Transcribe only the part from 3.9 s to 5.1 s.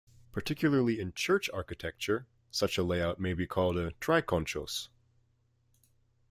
"triconchos".